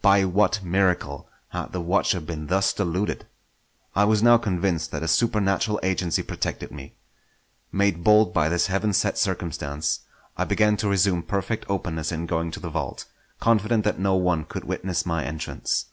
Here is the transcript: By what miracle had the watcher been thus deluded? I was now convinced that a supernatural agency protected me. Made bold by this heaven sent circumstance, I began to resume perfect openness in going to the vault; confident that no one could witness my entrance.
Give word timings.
By 0.00 0.24
what 0.24 0.64
miracle 0.64 1.28
had 1.50 1.72
the 1.72 1.80
watcher 1.82 2.20
been 2.20 2.46
thus 2.46 2.72
deluded? 2.72 3.26
I 3.94 4.04
was 4.04 4.22
now 4.22 4.38
convinced 4.38 4.90
that 4.92 5.02
a 5.02 5.08
supernatural 5.08 5.78
agency 5.82 6.22
protected 6.22 6.70
me. 6.70 6.94
Made 7.70 8.02
bold 8.02 8.32
by 8.32 8.48
this 8.48 8.68
heaven 8.68 8.94
sent 8.94 9.18
circumstance, 9.18 10.00
I 10.38 10.44
began 10.44 10.78
to 10.78 10.88
resume 10.88 11.22
perfect 11.22 11.66
openness 11.68 12.10
in 12.10 12.24
going 12.24 12.50
to 12.52 12.60
the 12.60 12.70
vault; 12.70 13.04
confident 13.40 13.84
that 13.84 13.98
no 13.98 14.14
one 14.14 14.46
could 14.46 14.64
witness 14.64 15.04
my 15.04 15.22
entrance. 15.26 15.84